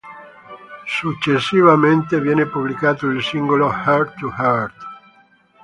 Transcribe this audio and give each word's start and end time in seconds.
Successivamente 0.87 2.19
viene 2.19 2.47
pubblicato 2.47 3.05
il 3.05 3.21
singolo 3.23 3.71
"Heart 3.71 4.17
to 4.19 4.33
Heart". 4.35 4.75